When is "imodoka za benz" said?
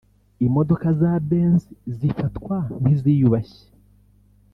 0.47-1.63